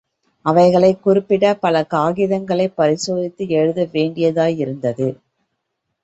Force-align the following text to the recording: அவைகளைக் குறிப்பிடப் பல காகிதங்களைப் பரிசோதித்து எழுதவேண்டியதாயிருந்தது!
அவைகளைக் 0.45 1.01
குறிப்பிடப் 1.01 1.59
பல 1.61 1.83
காகிதங்களைப் 1.85 2.73
பரிசோதித்து 2.75 3.45
எழுதவேண்டியதாயிருந்தது! 3.51 5.07